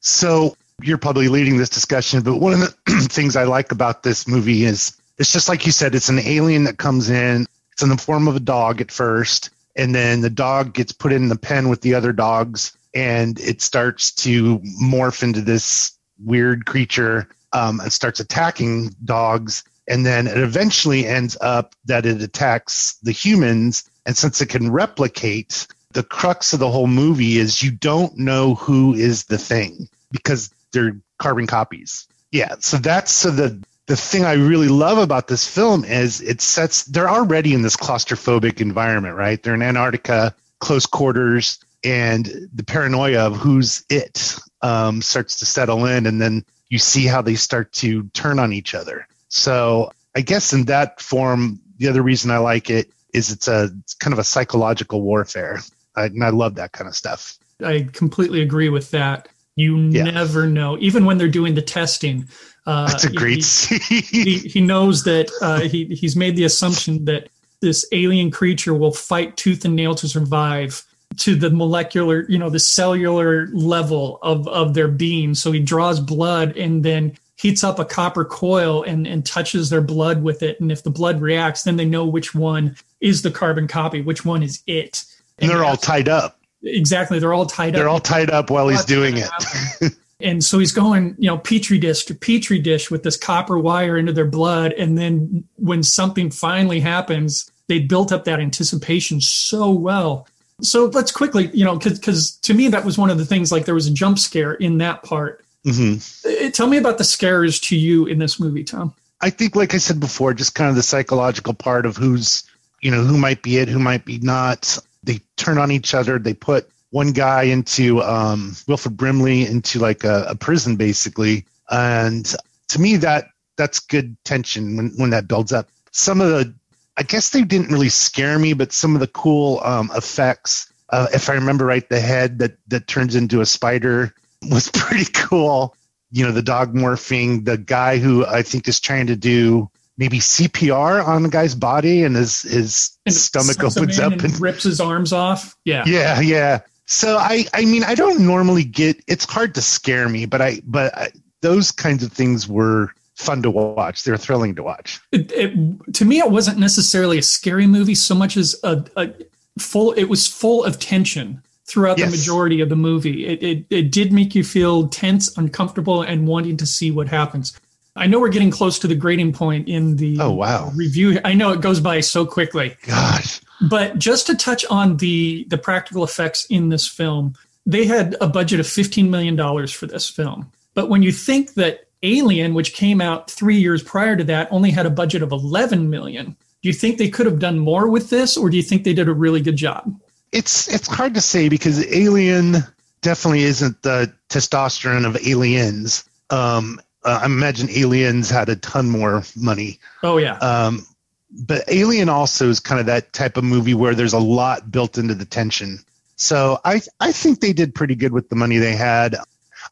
So 0.00 0.56
you're 0.82 0.98
probably 0.98 1.28
leading 1.28 1.56
this 1.56 1.68
discussion, 1.68 2.22
but 2.22 2.36
one 2.36 2.54
of 2.54 2.60
the 2.60 2.74
things 3.10 3.36
I 3.36 3.44
like 3.44 3.72
about 3.72 4.02
this 4.02 4.28
movie 4.28 4.64
is 4.64 5.00
it's 5.18 5.32
just 5.32 5.48
like 5.48 5.66
you 5.66 5.72
said, 5.72 5.94
it's 5.94 6.08
an 6.08 6.18
alien 6.18 6.64
that 6.64 6.78
comes 6.78 7.10
in. 7.10 7.46
It's 7.72 7.82
in 7.82 7.90
the 7.90 7.96
form 7.96 8.28
of 8.28 8.36
a 8.36 8.40
dog 8.40 8.80
at 8.80 8.90
first, 8.90 9.50
and 9.76 9.94
then 9.94 10.22
the 10.22 10.30
dog 10.30 10.72
gets 10.72 10.92
put 10.92 11.12
in 11.12 11.28
the 11.28 11.36
pen 11.36 11.68
with 11.68 11.82
the 11.82 11.94
other 11.94 12.12
dogs, 12.12 12.76
and 12.94 13.38
it 13.40 13.62
starts 13.62 14.12
to 14.12 14.58
morph 14.82 15.22
into 15.22 15.40
this 15.40 15.92
weird 16.18 16.66
creature 16.66 17.28
um, 17.52 17.80
and 17.80 17.92
starts 17.92 18.20
attacking 18.20 18.94
dogs. 19.04 19.64
And 19.88 20.06
then 20.06 20.26
it 20.26 20.38
eventually 20.38 21.06
ends 21.06 21.36
up 21.40 21.74
that 21.86 22.06
it 22.06 22.22
attacks 22.22 22.96
the 23.02 23.12
humans. 23.12 23.90
And 24.06 24.16
since 24.16 24.40
it 24.40 24.46
can 24.46 24.70
replicate, 24.70 25.66
the 25.92 26.02
crux 26.02 26.52
of 26.52 26.60
the 26.60 26.70
whole 26.70 26.86
movie 26.86 27.38
is 27.38 27.62
you 27.62 27.72
don't 27.72 28.16
know 28.16 28.54
who 28.54 28.94
is 28.94 29.24
the 29.24 29.38
thing 29.38 29.88
because 30.12 30.50
they're 30.72 31.00
carbon 31.18 31.46
copies. 31.46 32.06
Yeah. 32.30 32.56
So 32.60 32.76
that's 32.76 33.10
so 33.10 33.30
the 33.30 33.62
the 33.86 33.96
thing 33.96 34.24
I 34.24 34.34
really 34.34 34.68
love 34.68 34.98
about 34.98 35.26
this 35.26 35.48
film 35.48 35.84
is 35.84 36.20
it 36.20 36.40
sets 36.40 36.84
they're 36.84 37.10
already 37.10 37.54
in 37.54 37.62
this 37.62 37.76
claustrophobic 37.76 38.60
environment, 38.60 39.16
right? 39.16 39.42
They're 39.42 39.54
in 39.54 39.62
Antarctica, 39.62 40.34
close 40.60 40.86
quarters, 40.86 41.58
and 41.84 42.26
the 42.54 42.64
paranoia 42.64 43.20
of 43.26 43.36
who's 43.36 43.84
it 43.88 44.36
um, 44.62 45.02
starts 45.02 45.38
to 45.38 45.46
settle 45.46 45.86
in, 45.86 46.06
and 46.06 46.20
then 46.20 46.44
you 46.68 46.78
see 46.78 47.06
how 47.06 47.22
they 47.22 47.34
start 47.34 47.72
to 47.72 48.04
turn 48.08 48.38
on 48.38 48.52
each 48.52 48.74
other. 48.74 49.06
So 49.28 49.92
I 50.14 50.20
guess 50.20 50.52
in 50.52 50.64
that 50.66 51.00
form, 51.00 51.60
the 51.78 51.88
other 51.88 52.02
reason 52.02 52.30
I 52.30 52.38
like 52.38 52.70
it 52.70 52.90
is 53.14 53.30
it's 53.32 53.48
a 53.48 53.70
it's 53.80 53.94
kind 53.94 54.12
of 54.12 54.18
a 54.18 54.24
psychological 54.24 55.02
warfare, 55.02 55.60
I, 55.96 56.04
and 56.06 56.22
I 56.24 56.30
love 56.30 56.56
that 56.56 56.72
kind 56.72 56.88
of 56.88 56.94
stuff. 56.94 57.38
I 57.64 57.88
completely 57.92 58.42
agree 58.42 58.68
with 58.68 58.90
that. 58.92 59.28
You 59.56 59.76
Yeah. 59.78 60.04
never 60.04 60.46
know, 60.46 60.78
even 60.80 61.04
when 61.04 61.18
they're 61.18 61.28
doing 61.28 61.54
the 61.54 61.62
testing. 61.62 62.28
Uh, 62.66 62.86
That's 62.88 63.04
a 63.04 63.12
great 63.12 63.36
he, 63.36 63.42
scene. 63.42 64.02
he, 64.02 64.38
he 64.38 64.60
knows 64.60 65.04
that 65.04 65.30
uh, 65.42 65.60
he, 65.60 65.86
he's 65.86 66.14
made 66.14 66.36
the 66.36 66.44
assumption 66.44 67.06
that 67.06 67.28
this 67.60 67.86
alien 67.92 68.30
creature 68.30 68.74
will 68.74 68.92
fight 68.92 69.36
tooth 69.36 69.64
and 69.64 69.74
nail 69.74 69.94
to 69.96 70.06
survive 70.08 70.84
to 71.18 71.34
the 71.34 71.50
molecular, 71.50 72.24
you 72.28 72.38
know, 72.38 72.50
the 72.50 72.60
cellular 72.60 73.48
level 73.48 74.18
of, 74.22 74.46
of 74.48 74.74
their 74.74 74.88
being. 74.88 75.34
So 75.34 75.52
he 75.52 75.60
draws 75.60 76.00
blood 76.00 76.56
and 76.56 76.84
then 76.84 77.16
heats 77.36 77.64
up 77.64 77.78
a 77.78 77.84
copper 77.84 78.24
coil 78.24 78.82
and, 78.82 79.06
and 79.06 79.24
touches 79.24 79.70
their 79.70 79.80
blood 79.80 80.22
with 80.22 80.42
it. 80.42 80.60
And 80.60 80.70
if 80.70 80.82
the 80.82 80.90
blood 80.90 81.20
reacts, 81.20 81.62
then 81.62 81.76
they 81.76 81.84
know 81.84 82.04
which 82.04 82.34
one 82.34 82.76
is 83.00 83.22
the 83.22 83.30
carbon 83.30 83.66
copy, 83.66 84.02
which 84.02 84.24
one 84.24 84.42
is 84.42 84.62
it. 84.66 85.04
and 85.38 85.50
they're 85.50 85.64
all 85.64 85.76
tied 85.76 86.08
up. 86.08 86.38
exactly. 86.62 87.18
They're 87.18 87.32
all 87.32 87.46
tied 87.46 87.70
up. 87.70 87.74
They're 87.74 87.88
all 87.88 88.00
tied 88.00 88.30
up 88.30 88.50
while 88.50 88.68
he's 88.68 88.84
doing 88.84 89.14
it. 89.16 89.94
and 90.20 90.44
so 90.44 90.58
he's 90.58 90.72
going, 90.72 91.16
you 91.18 91.28
know, 91.28 91.38
petri 91.38 91.78
dish 91.78 92.04
to 92.04 92.14
petri 92.14 92.58
dish 92.58 92.90
with 92.90 93.02
this 93.02 93.16
copper 93.16 93.58
wire 93.58 93.96
into 93.96 94.12
their 94.12 94.26
blood. 94.26 94.72
And 94.74 94.98
then 94.98 95.44
when 95.56 95.82
something 95.82 96.30
finally 96.30 96.80
happens, 96.80 97.50
they 97.68 97.78
built 97.78 98.12
up 98.12 98.24
that 98.24 98.40
anticipation 98.40 99.20
so 99.20 99.70
well. 99.70 100.26
So 100.62 100.86
let's 100.86 101.12
quickly, 101.12 101.50
you 101.52 101.64
know, 101.64 101.76
because 101.76 102.32
to 102.38 102.54
me 102.54 102.68
that 102.68 102.84
was 102.84 102.98
one 102.98 103.10
of 103.10 103.18
the 103.18 103.26
things. 103.26 103.50
Like 103.52 103.64
there 103.64 103.74
was 103.74 103.86
a 103.86 103.92
jump 103.92 104.18
scare 104.18 104.54
in 104.54 104.78
that 104.78 105.02
part. 105.02 105.44
hmm 105.64 105.96
Uh, 106.24 106.50
Tell 106.50 106.66
me 106.66 106.76
about 106.78 106.98
the 106.98 107.04
scares 107.04 107.60
to 107.60 107.76
you 107.76 108.06
in 108.06 108.18
this 108.18 108.40
movie, 108.40 108.64
Tom. 108.64 108.94
I 109.20 109.30
think, 109.30 109.54
like 109.54 109.74
I 109.74 109.78
said 109.78 110.00
before, 110.00 110.32
just 110.32 110.54
kind 110.54 110.70
of 110.70 110.76
the 110.76 110.82
psychological 110.82 111.52
part 111.52 111.84
of 111.84 111.96
who's, 111.96 112.44
you 112.80 112.90
know, 112.90 113.02
who 113.02 113.18
might 113.18 113.42
be 113.42 113.58
it, 113.58 113.68
who 113.68 113.78
might 113.78 114.04
be 114.04 114.18
not. 114.18 114.78
They 115.02 115.20
turn 115.36 115.58
on 115.58 115.70
each 115.70 115.94
other. 115.94 116.18
They 116.18 116.34
put 116.34 116.70
one 116.90 117.12
guy 117.12 117.42
into 117.44 118.02
um, 118.02 118.56
Wilford 118.66 118.96
Brimley 118.96 119.46
into 119.46 119.78
like 119.78 120.04
a, 120.04 120.24
a 120.28 120.34
prison, 120.34 120.76
basically. 120.76 121.44
And 121.70 122.34
to 122.68 122.80
me, 122.80 122.96
that 122.96 123.26
that's 123.56 123.78
good 123.78 124.16
tension 124.24 124.76
when 124.76 124.92
when 124.96 125.10
that 125.10 125.28
builds 125.28 125.52
up. 125.52 125.68
Some 125.92 126.20
of 126.20 126.28
the, 126.28 126.54
I 127.00 127.02
guess 127.02 127.30
they 127.30 127.42
didn't 127.42 127.72
really 127.72 127.88
scare 127.88 128.38
me, 128.38 128.52
but 128.52 128.72
some 128.72 128.94
of 128.94 129.00
the 129.00 129.08
cool 129.08 129.60
um, 129.64 129.90
effects. 129.96 130.72
Uh, 130.88 131.06
if 131.12 131.28
I 131.28 131.34
remember 131.34 131.64
right, 131.64 131.88
the 131.88 132.00
head 132.00 132.38
that 132.40 132.58
that 132.68 132.86
turns 132.86 133.16
into 133.16 133.40
a 133.40 133.46
spider 133.46 134.14
was 134.42 134.70
pretty 134.74 135.10
cool 135.12 135.74
you 136.12 136.24
know 136.24 136.32
the 136.32 136.42
dog 136.42 136.74
morphing 136.74 137.44
the 137.44 137.56
guy 137.56 137.98
who 137.98 138.26
i 138.26 138.42
think 138.42 138.66
is 138.66 138.80
trying 138.80 139.06
to 139.06 139.14
do 139.14 139.70
maybe 140.00 140.18
CPR 140.18 141.06
on 141.06 141.22
the 141.22 141.28
guy's 141.28 141.54
body, 141.54 142.02
and 142.02 142.16
his 142.16 142.42
his 142.42 142.98
And 143.04 143.14
stomach 143.14 143.62
opens 143.62 144.00
up 144.00 144.14
and, 144.14 144.24
and 144.24 144.40
rips 144.40 144.64
his 144.64 144.80
arms 144.80 145.12
off. 145.12 145.56
Yeah. 145.64 145.84
yeah, 145.86 146.20
yeah. 146.20 146.60
So 146.86 147.18
I, 147.18 147.44
I 147.54 147.66
mean, 147.66 147.84
I 147.84 147.94
don't 147.94 148.26
normally 148.26 148.64
get. 148.64 149.04
It's 149.06 149.30
hard 149.30 149.54
to 149.54 149.62
scare 149.62 150.08
me, 150.08 150.24
but 150.24 150.40
I, 150.40 150.62
but 150.64 150.96
I, 150.96 151.10
those 151.42 151.70
kinds 151.70 152.02
of 152.02 152.12
things 152.12 152.48
were 152.48 152.92
fun 153.20 153.42
to 153.42 153.50
watch. 153.50 154.02
They're 154.04 154.16
thrilling 154.16 154.54
to 154.56 154.62
watch. 154.62 155.00
It, 155.12 155.30
it, 155.32 155.94
to 155.94 156.04
me, 156.04 156.18
it 156.18 156.30
wasn't 156.30 156.58
necessarily 156.58 157.18
a 157.18 157.22
scary 157.22 157.66
movie 157.66 157.94
so 157.94 158.14
much 158.14 158.36
as 158.36 158.56
a, 158.64 158.84
a 158.96 159.10
full. 159.58 159.92
It 159.92 160.04
was 160.04 160.26
full 160.26 160.64
of 160.64 160.78
tension 160.78 161.42
throughout 161.66 161.98
Yes. 161.98 162.10
the 162.10 162.16
majority 162.16 162.60
of 162.60 162.68
the 162.68 162.76
movie. 162.76 163.26
It, 163.26 163.42
it 163.42 163.64
it 163.70 163.92
did 163.92 164.12
make 164.12 164.34
you 164.34 164.42
feel 164.44 164.88
tense, 164.88 165.36
uncomfortable, 165.36 166.02
and 166.02 166.26
wanting 166.26 166.56
to 166.58 166.66
see 166.66 166.90
what 166.90 167.08
happens. 167.08 167.58
I 167.96 168.06
know 168.06 168.20
we're 168.20 168.28
getting 168.30 168.50
close 168.52 168.78
to 168.80 168.86
the 168.86 168.94
grading 168.94 169.32
point 169.32 169.68
in 169.68 169.96
the 169.96 170.16
Oh 170.20 170.32
wow, 170.32 170.70
review. 170.74 171.20
I 171.24 171.34
know 171.34 171.50
it 171.52 171.60
goes 171.60 171.80
by 171.80 172.00
so 172.00 172.24
quickly. 172.24 172.76
gosh, 172.86 173.40
But 173.68 173.98
just 173.98 174.26
to 174.28 174.34
touch 174.36 174.64
on 174.70 174.96
the 174.96 175.44
the 175.48 175.58
practical 175.58 176.04
effects 176.04 176.44
in 176.46 176.68
this 176.70 176.86
film, 176.88 177.34
they 177.66 177.84
had 177.84 178.16
a 178.20 178.28
budget 178.28 178.60
of 178.60 178.66
fifteen 178.66 179.10
million 179.10 179.36
dollars 179.36 179.72
for 179.72 179.86
this 179.86 180.08
film. 180.08 180.50
But 180.74 180.88
when 180.88 181.02
you 181.02 181.10
think 181.12 181.54
that 181.54 181.88
Alien, 182.02 182.54
which 182.54 182.74
came 182.74 183.00
out 183.00 183.30
three 183.30 183.56
years 183.56 183.82
prior 183.82 184.16
to 184.16 184.24
that, 184.24 184.48
only 184.50 184.70
had 184.70 184.86
a 184.86 184.90
budget 184.90 185.22
of 185.22 185.32
eleven 185.32 185.90
million, 185.90 186.36
do 186.62 186.68
you 186.68 186.72
think 186.72 186.98
they 186.98 187.08
could 187.08 187.26
have 187.26 187.38
done 187.38 187.58
more 187.58 187.88
with 187.88 188.10
this, 188.10 188.36
or 188.36 188.50
do 188.50 188.56
you 188.56 188.62
think 188.62 188.84
they 188.84 188.94
did 188.94 189.08
a 189.08 189.14
really 189.14 189.40
good 189.40 189.56
job? 189.56 189.94
it's 190.32 190.68
it's 190.72 190.86
hard 190.86 191.14
to 191.14 191.20
say 191.20 191.48
because 191.48 191.84
Alien 191.92 192.56
definitely 193.00 193.42
isn't 193.42 193.82
the 193.82 194.12
testosterone 194.28 195.06
of 195.06 195.16
Aliens. 195.26 196.04
Um, 196.30 196.80
uh, 197.04 197.20
I 197.22 197.26
imagine 197.26 197.68
Aliens 197.70 198.30
had 198.30 198.48
a 198.48 198.56
ton 198.56 198.88
more 198.88 199.22
money. 199.34 199.80
Oh 200.02 200.18
yeah, 200.18 200.36
Um, 200.38 200.86
but 201.30 201.64
Alien 201.68 202.08
also 202.08 202.48
is 202.48 202.60
kind 202.60 202.80
of 202.80 202.86
that 202.86 203.12
type 203.12 203.36
of 203.36 203.44
movie 203.44 203.74
where 203.74 203.94
there's 203.94 204.12
a 204.12 204.18
lot 204.18 204.70
built 204.70 204.98
into 204.98 205.14
the 205.14 205.24
tension. 205.24 205.78
So 206.16 206.60
I 206.64 206.82
I 207.00 207.12
think 207.12 207.40
they 207.40 207.52
did 207.52 207.74
pretty 207.74 207.94
good 207.94 208.12
with 208.12 208.28
the 208.28 208.36
money 208.36 208.58
they 208.58 208.76
had. 208.76 209.16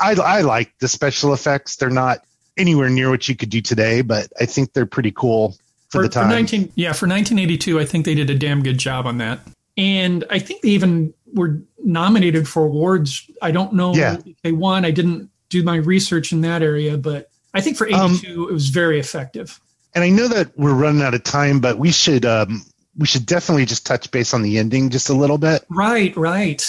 I 0.01 0.13
I 0.15 0.41
like 0.43 0.73
the 0.79 0.89
special 0.89 1.33
effects. 1.33 1.77
They're 1.77 1.91
not 1.91 2.25
anywhere 2.57 2.89
near 2.91 3.11
what 3.11 3.29
you 3.29 3.37
could 3.37 3.51
do 3.51 3.61
today, 3.61 4.01
but 4.03 4.33
I 4.41 4.47
think 4.47 4.73
they're 4.73 4.87
pretty 4.87 5.13
cool 5.13 5.57
for, 5.91 6.03
the 6.03 6.09
time. 6.09 6.29
19, 6.29 6.73
yeah, 6.75 6.93
for 6.93 7.07
1982, 7.07 7.79
I 7.81 7.85
think 7.85 8.05
they 8.05 8.15
did 8.15 8.29
a 8.31 8.35
damn 8.35 8.63
good 8.63 8.79
job 8.79 9.07
on 9.07 9.19
that. 9.19 9.41
And 9.77 10.25
I 10.29 10.39
think 10.41 10.63
they 10.63 10.71
even 10.71 11.15
were 11.35 11.61
nominated 11.85 12.49
for 12.49 12.65
awards. 12.65 13.31
I 13.41 13.53
don't 13.53 13.73
know 13.75 13.95
Yeah. 13.95 14.17
if 14.27 14.35
they 14.43 14.53
won. 14.53 14.85
I 14.85 14.91
didn't 14.91 15.31
do 15.51 15.63
my 15.63 15.77
research 15.77 16.33
in 16.33 16.41
that 16.43 16.63
area, 16.63 16.99
but 16.99 17.31
I 17.55 17.61
think 17.61 17.77
for 17.77 17.87
82, 17.87 17.97
Um, 18.45 18.49
it 18.51 18.53
was 18.53 18.69
very 18.71 18.99
effective. 18.99 19.61
and 19.95 20.03
I 20.05 20.11
know 20.11 20.29
that 20.29 20.51
we're 20.59 20.75
running 20.75 21.03
out 21.03 21.15
of 21.15 21.23
time, 21.25 21.61
but 21.61 21.79
we 21.79 21.91
should 21.93 22.27
um, 22.27 22.65
we 22.99 23.07
should 23.07 23.25
definitely 23.25 23.65
just 23.67 23.87
touch 23.87 24.11
base 24.11 24.35
on 24.35 24.43
the 24.43 24.59
ending 24.59 24.91
just 24.91 25.09
a 25.09 25.15
little 25.15 25.39
bit. 25.39 25.65
Right, 25.71 26.15
right. 26.17 26.63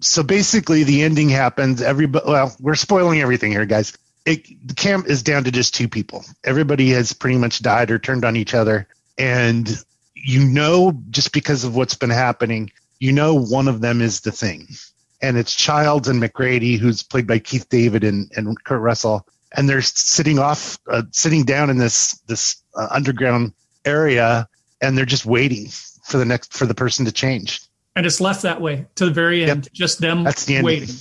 So 0.00 0.22
basically, 0.22 0.84
the 0.84 1.02
ending 1.02 1.28
happens. 1.28 1.80
Everybody, 1.80 2.24
well, 2.28 2.54
we're 2.60 2.74
spoiling 2.74 3.20
everything 3.20 3.52
here, 3.52 3.66
guys. 3.66 3.96
It, 4.24 4.46
the 4.66 4.74
camp 4.74 5.06
is 5.06 5.22
down 5.22 5.44
to 5.44 5.52
just 5.52 5.74
two 5.74 5.88
people. 5.88 6.24
Everybody 6.44 6.90
has 6.90 7.12
pretty 7.12 7.38
much 7.38 7.62
died 7.62 7.90
or 7.90 7.98
turned 7.98 8.24
on 8.24 8.36
each 8.36 8.54
other, 8.54 8.88
and 9.16 9.68
you 10.14 10.44
know, 10.44 11.00
just 11.10 11.32
because 11.32 11.64
of 11.64 11.76
what's 11.76 11.94
been 11.94 12.10
happening, 12.10 12.72
you 12.98 13.12
know, 13.12 13.34
one 13.34 13.68
of 13.68 13.80
them 13.80 14.02
is 14.02 14.20
the 14.20 14.32
thing, 14.32 14.66
and 15.22 15.36
it's 15.36 15.54
Childs 15.54 16.08
and 16.08 16.20
McGrady, 16.20 16.78
who's 16.78 17.04
played 17.04 17.26
by 17.26 17.38
Keith 17.38 17.68
David 17.68 18.02
and, 18.02 18.30
and 18.36 18.62
Kurt 18.64 18.80
Russell, 18.80 19.26
and 19.56 19.68
they're 19.68 19.82
sitting 19.82 20.40
off, 20.40 20.78
uh, 20.90 21.02
sitting 21.12 21.44
down 21.44 21.70
in 21.70 21.78
this 21.78 22.18
this 22.26 22.56
uh, 22.74 22.88
underground 22.90 23.52
area, 23.84 24.48
and 24.80 24.98
they're 24.98 25.04
just 25.04 25.26
waiting 25.26 25.68
for 26.04 26.18
the 26.18 26.24
next 26.24 26.52
for 26.52 26.66
the 26.66 26.74
person 26.74 27.04
to 27.04 27.12
change. 27.12 27.62
And 27.96 28.04
it's 28.06 28.20
left 28.20 28.42
that 28.42 28.60
way 28.60 28.86
to 28.96 29.06
the 29.06 29.10
very 29.10 29.48
end. 29.50 29.68
Just 29.72 30.00
them 30.00 30.22
That's 30.22 30.44
the 30.44 30.56
ending. 30.56 30.66
waiting. 30.66 30.94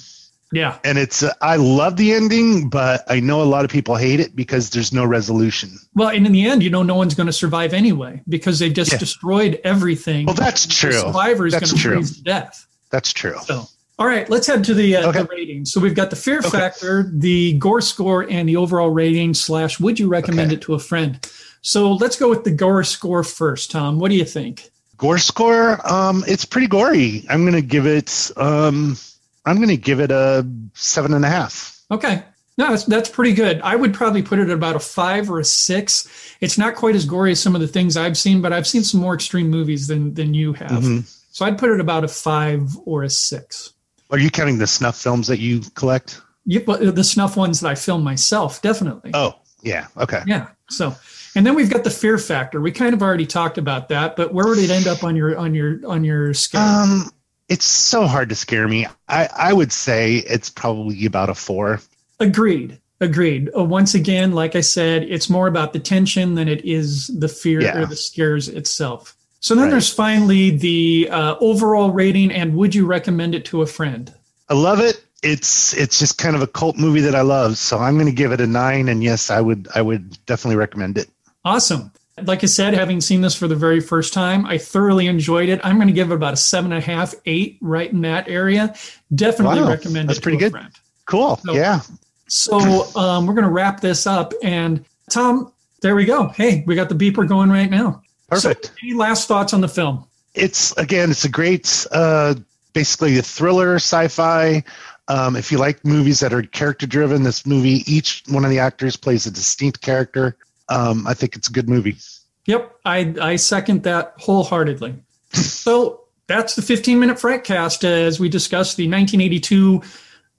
Yeah. 0.53 0.77
and 0.85 0.97
it's 0.97 1.21
uh, 1.23 1.33
I 1.41 1.57
love 1.57 1.97
the 1.97 2.13
ending, 2.13 2.69
but 2.69 3.03
I 3.09 3.19
know 3.19 3.41
a 3.41 3.43
lot 3.43 3.65
of 3.65 3.71
people 3.71 3.95
hate 3.97 4.21
it 4.21 4.35
because 4.35 4.69
there's 4.69 4.93
no 4.93 5.03
resolution. 5.03 5.71
Well, 5.95 6.09
and 6.09 6.25
in 6.25 6.31
the 6.31 6.45
end, 6.45 6.63
you 6.63 6.69
know, 6.69 6.83
no 6.83 6.95
one's 6.95 7.13
going 7.15 7.27
to 7.27 7.33
survive 7.33 7.73
anyway 7.73 8.21
because 8.29 8.59
they 8.59 8.69
just 8.69 8.93
Yeah. 8.93 8.97
destroyed 8.99 9.59
everything. 9.65 10.27
Well, 10.27 10.35
that's 10.35 10.65
The 10.65 10.73
true. 10.73 10.91
survivor 10.93 11.45
is 11.47 11.53
going 11.53 11.63
to 11.65 11.77
freeze 11.77 12.17
to 12.17 12.23
death. 12.23 12.67
That's 12.91 13.11
true. 13.11 13.35
So, 13.45 13.65
all 13.99 14.07
right, 14.07 14.29
let's 14.29 14.47
head 14.47 14.63
to 14.65 14.73
the, 14.73 14.95
uh, 14.95 15.09
Okay. 15.09 15.23
the 15.23 15.27
rating. 15.29 15.65
So 15.65 15.81
we've 15.81 15.95
got 15.95 16.09
the 16.11 16.15
fear 16.15 16.39
Okay. 16.39 16.49
factor, 16.51 17.11
the 17.13 17.53
gore 17.53 17.81
score, 17.81 18.25
and 18.29 18.47
the 18.47 18.55
overall 18.55 18.91
rating 18.91 19.33
slash 19.33 19.79
would 19.81 19.99
you 19.99 20.07
recommend 20.07 20.51
Okay. 20.51 20.55
it 20.57 20.61
to 20.61 20.75
a 20.75 20.79
friend? 20.79 21.19
So 21.63 21.91
let's 21.91 22.15
go 22.15 22.29
with 22.29 22.45
the 22.45 22.51
gore 22.51 22.83
score 22.85 23.23
first, 23.23 23.71
Tom. 23.71 23.99
What 23.99 24.09
do 24.09 24.15
you 24.15 24.25
think? 24.25 24.69
Gore 24.97 25.17
score, 25.17 25.79
um, 25.91 26.23
it's 26.27 26.45
pretty 26.45 26.67
gory. 26.67 27.25
I'm 27.29 27.43
gonna 27.45 27.61
give 27.61 27.85
it, 27.85 28.31
um, 28.37 28.97
I'm 29.45 29.59
gonna 29.59 29.75
give 29.75 29.99
it 29.99 30.11
a 30.11 30.47
seven 30.73 31.13
and 31.13 31.25
a 31.25 31.29
half. 31.29 31.79
Okay. 31.91 32.23
No, 32.57 32.69
that's, 32.69 32.85
that's 32.85 33.09
pretty 33.09 33.33
good. 33.33 33.59
I 33.61 33.75
would 33.75 33.93
probably 33.93 34.21
put 34.21 34.39
it 34.39 34.43
at 34.43 34.51
about 34.51 34.77
a 34.77 34.79
five 34.79 35.29
or 35.29 35.39
a 35.39 35.43
six. 35.43 36.07
It's 36.39 36.57
not 36.57 36.75
quite 36.75 36.95
as 36.95 37.05
gory 37.05 37.31
as 37.31 37.39
some 37.41 37.53
of 37.53 37.59
the 37.59 37.67
things 37.67 37.97
I've 37.97 38.17
seen, 38.17 38.41
but 38.41 38.53
I've 38.53 38.65
seen 38.65 38.83
some 38.83 39.01
more 39.01 39.13
extreme 39.13 39.49
movies 39.49 39.87
than 39.87 40.13
than 40.13 40.33
you 40.33 40.53
have. 40.53 40.71
Mhm. 40.83 41.03
So 41.31 41.45
I'd 41.45 41.57
put 41.57 41.69
it 41.71 41.81
about 41.81 42.05
a 42.05 42.07
five 42.07 42.77
or 42.85 43.03
a 43.03 43.09
six. 43.09 43.73
Are 44.09 44.17
you 44.17 44.29
counting 44.29 44.57
the 44.57 44.67
snuff 44.67 44.95
films 44.97 45.27
that 45.27 45.39
you 45.39 45.61
collect? 45.73 46.21
Yeah, 46.45 46.61
but 46.65 46.95
the 46.95 47.03
snuff 47.03 47.35
ones 47.35 47.59
that 47.59 47.67
I 47.67 47.75
film 47.75 48.03
myself, 48.03 48.61
definitely. 48.61 49.11
Oh, 49.13 49.33
yeah. 49.65 49.87
Okay. 49.97 50.21
Yeah. 50.25 50.47
So, 50.69 50.95
and 51.35 51.45
then 51.45 51.55
we've 51.55 51.69
got 51.69 51.83
the 51.83 51.89
fear 51.89 52.17
factor. 52.17 52.61
We 52.61 52.71
kind 52.71 52.93
of 52.93 53.01
already 53.03 53.25
talked 53.25 53.57
about 53.57 53.89
that, 53.89 54.15
but 54.15 54.33
where 54.33 54.47
would 54.47 54.59
it 54.59 54.69
end 54.69 54.87
up 54.87 55.03
on 55.03 55.15
your 55.17 55.37
on 55.37 55.53
your 55.53 55.79
on 55.85 56.03
your 56.05 56.33
scale? 56.33 56.61
Um, 56.61 57.11
it's 57.49 57.65
so 57.65 58.07
hard 58.07 58.29
to 58.29 58.35
scare 58.35 58.67
me. 58.67 58.87
I 59.09 59.27
I 59.37 59.51
would 59.53 59.71
say 59.73 60.15
it's 60.17 60.49
probably 60.49 61.05
about 61.05 61.29
a 61.29 61.35
four. 61.35 61.81
Agreed. 62.19 62.79
Agreed. 63.01 63.49
Uh, 63.55 63.63
once 63.65 63.93
again, 63.93 64.31
like 64.31 64.55
I 64.55 64.61
said, 64.61 65.03
it's 65.03 65.29
more 65.29 65.47
about 65.47 65.73
the 65.73 65.79
tension 65.79 66.35
than 66.35 66.47
it 66.47 66.63
is 66.63 67.07
the 67.07 67.27
fear 67.27 67.61
Yeah. 67.61 67.79
or 67.79 67.85
the 67.85 67.95
scares 67.97 68.47
itself. 68.47 69.15
So 69.41 69.53
then 69.53 69.65
Right. 69.65 69.71
there's 69.71 69.93
finally 69.93 70.49
the 70.51 71.09
uh, 71.11 71.35
overall 71.41 71.91
rating 71.91 72.31
and 72.31 72.55
would 72.55 72.73
you 72.73 72.85
recommend 72.85 73.35
it 73.35 73.43
to 73.45 73.61
a 73.61 73.67
friend? 73.67 74.13
I 74.49 74.53
love 74.53 74.79
it. 74.79 75.04
It's 75.25 75.73
it's 75.73 75.97
just 75.99 76.17
kind 76.17 76.35
of 76.35 76.41
a 76.41 76.47
cult 76.47 76.77
movie 76.77 77.01
that 77.01 77.15
I 77.15 77.21
love, 77.21 77.57
so 77.57 77.79
I'm 77.79 77.95
going 77.95 78.05
to 78.05 78.11
give 78.11 78.31
it 78.31 78.39
a 78.39 78.47
nine. 78.47 78.87
And 78.87 79.03
yes, 79.03 79.29
I 79.29 79.41
would 79.41 79.67
I 79.73 79.81
would 79.81 80.23
definitely 80.25 80.57
recommend 80.57 80.97
it. 80.97 81.09
Awesome. 81.43 81.91
Like 82.23 82.43
I 82.43 82.47
said, 82.47 82.73
having 82.73 83.01
seen 83.01 83.21
this 83.21 83.35
for 83.35 83.47
the 83.47 83.55
very 83.57 83.81
first 83.81 84.13
time, 84.13 84.45
I 84.45 84.57
thoroughly 84.57 85.07
enjoyed 85.07 85.49
it. 85.49 85.59
I'm 85.63 85.75
going 85.75 85.87
to 85.87 85.93
give 85.93 86.11
it 86.11 86.15
about 86.15 86.33
a 86.33 86.37
seven 86.37 86.71
and 86.71 86.81
a 86.81 86.85
half, 86.85 87.13
eight, 87.25 87.57
right 87.59 87.91
in 87.91 88.01
that 88.01 88.29
area. 88.29 88.73
Definitely 89.13 89.61
Wow, 89.61 89.67
recommend 89.69 90.07
that's 90.09 90.19
it 90.19 90.21
pretty 90.21 90.37
to 90.37 90.45
a 90.45 90.49
good. 90.49 90.51
friend. 90.53 90.73
Cool. 91.05 91.35
So- 91.37 91.53
yeah. 91.53 91.81
So 92.27 92.57
um, 92.95 93.27
we're 93.27 93.33
going 93.33 93.43
to 93.45 93.51
wrap 93.51 93.81
this 93.81 94.07
up. 94.07 94.33
And 94.41 94.85
Tom, 95.09 95.51
there 95.81 95.95
we 95.95 96.05
go. 96.05 96.29
Hey, 96.29 96.63
we 96.65 96.73
got 96.75 96.87
the 96.89 96.95
beeper 96.95 97.27
going 97.27 97.49
right 97.49 97.69
now. 97.69 98.01
Perfect. 98.29 98.65
So, 98.67 98.71
any 98.81 98.93
last 98.93 99.27
thoughts 99.27 99.53
on 99.53 99.61
the 99.61 99.67
film? 99.67 100.05
it's 100.33 100.71
again, 100.77 101.11
it's 101.11 101.23
a 101.25 101.29
great, 101.29 101.85
uh, 101.91 102.35
basically 102.73 103.17
a 103.17 103.21
thriller 103.21 103.75
sci-fi. 103.75 104.63
Um, 105.07 105.35
if 105.35 105.51
you 105.51 105.57
like 105.57 105.85
movies 105.85 106.19
that 106.21 106.33
are 106.33 106.41
character 106.41 106.87
driven, 106.87 107.23
this 107.23 107.45
movie, 107.45 107.83
each 107.85 108.23
one 108.27 108.43
of 108.43 108.49
the 108.49 108.59
actors 108.59 108.97
plays 108.97 109.25
a 109.25 109.31
distinct 109.31 109.81
character. 109.81 110.35
Um, 110.69 111.05
I 111.05 111.13
think 111.13 111.35
it's 111.35 111.47
a 111.47 111.51
good 111.51 111.69
movie. 111.69 111.97
Yep, 112.45 112.75
I 112.85 113.13
I 113.21 113.35
second 113.35 113.83
that 113.83 114.13
wholeheartedly. 114.19 114.95
so 115.31 116.01
that's 116.27 116.55
the 116.55 116.61
15 116.61 116.99
minute 116.99 117.17
Frightcast 117.17 117.83
as 117.83 118.19
we 118.19 118.29
discuss 118.29 118.75
the 118.75 118.89
1982 118.89 119.81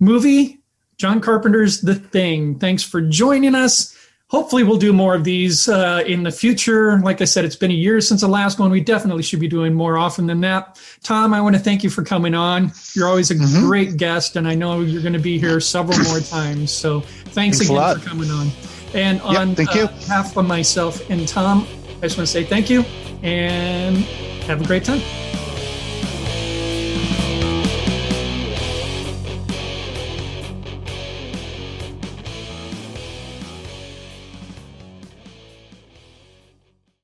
movie 0.00 0.60
John 0.98 1.20
Carpenter's 1.20 1.82
The 1.82 1.94
Thing. 1.94 2.58
Thanks 2.58 2.82
for 2.82 3.00
joining 3.00 3.54
us. 3.54 3.95
Hopefully, 4.28 4.64
we'll 4.64 4.76
do 4.76 4.92
more 4.92 5.14
of 5.14 5.22
these 5.22 5.68
uh, 5.68 6.02
in 6.04 6.24
the 6.24 6.32
future. 6.32 6.98
Like 6.98 7.20
I 7.20 7.24
said, 7.24 7.44
it's 7.44 7.54
been 7.54 7.70
a 7.70 7.74
year 7.74 8.00
since 8.00 8.22
the 8.22 8.28
last 8.28 8.58
one. 8.58 8.72
We 8.72 8.80
definitely 8.80 9.22
should 9.22 9.38
be 9.38 9.46
doing 9.46 9.72
more 9.72 9.96
often 9.96 10.26
than 10.26 10.40
that. 10.40 10.80
Tom, 11.04 11.32
I 11.32 11.40
want 11.40 11.54
to 11.54 11.60
thank 11.62 11.84
you 11.84 11.90
for 11.90 12.02
coming 12.02 12.34
on. 12.34 12.72
You're 12.94 13.06
always 13.08 13.30
a 13.30 13.36
Mhm. 13.36 13.60
great 13.66 13.96
guest, 13.96 14.34
and 14.34 14.48
I 14.48 14.56
know 14.56 14.80
you're 14.80 15.00
going 15.02 15.12
to 15.12 15.20
be 15.20 15.38
here 15.38 15.60
several 15.60 15.96
more 16.00 16.18
times. 16.38 16.72
So 16.72 17.00
thanks, 17.00 17.58
Thanks 17.58 17.70
again 17.70 17.98
for 18.00 18.08
coming 18.08 18.30
on. 18.32 18.50
And 18.94 19.20
on 19.20 19.54
thank 19.54 19.76
uh, 19.76 19.78
you. 19.80 19.86
behalf 19.86 20.36
of 20.36 20.44
myself 20.46 21.08
and 21.08 21.28
Tom, 21.28 21.64
I 21.98 22.06
just 22.06 22.16
want 22.18 22.26
to 22.26 22.32
say 22.32 22.42
thank 22.42 22.68
you 22.68 22.84
and 23.22 23.98
have 24.48 24.60
a 24.60 24.64
great 24.64 24.82
time. 24.84 25.02